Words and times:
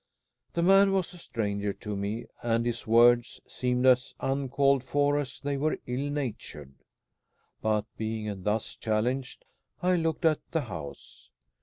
The 0.53 0.63
man 0.63 0.93
was 0.93 1.13
a 1.13 1.19
stranger 1.19 1.73
to 1.73 1.95
me, 1.95 2.25
and 2.41 2.65
his 2.65 2.87
words 2.87 3.39
seemed 3.47 3.85
as 3.85 4.15
uncalled 4.19 4.83
for 4.83 5.19
as 5.19 5.39
they 5.39 5.57
were 5.57 5.77
ill 5.85 6.09
natured. 6.09 6.73
But 7.61 7.85
being 7.97 8.41
thus 8.41 8.75
challenged 8.75 9.45
I 9.83 9.95
looked 9.97 10.25
at 10.25 10.39
the 10.49 10.61
house. 10.61 11.29